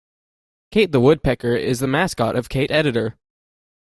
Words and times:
Kate 0.71 0.91
the 0.91 0.99
woodpecker 0.99 1.55
is 1.55 1.79
the 1.79 1.85
mascot 1.85 2.35
of 2.35 2.49
Kate 2.49 2.71
editor. 2.71 3.19